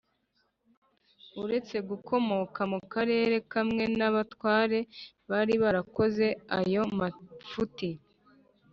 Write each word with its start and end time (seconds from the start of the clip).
uretse 1.43 1.75
gukomoka 1.89 2.61
mu 2.71 2.79
karere 2.93 3.35
kamwe 3.51 3.83
n' 3.97 4.05
abatware 4.09 4.79
bari 5.29 5.53
barakoze 5.63 6.25
ayo 6.59 6.83
mafuti, 6.97 7.89